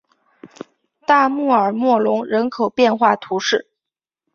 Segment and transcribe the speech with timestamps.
[1.05, 3.67] 大穆尔默隆人口变化图示